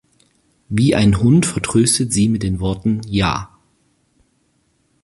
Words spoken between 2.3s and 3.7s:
mit den Worten: „Ja!